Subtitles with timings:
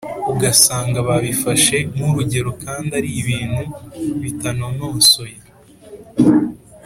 [0.31, 3.63] ugasanga babifashe nk’urugero kandi ari ibintu
[4.21, 5.37] bitanononsoye.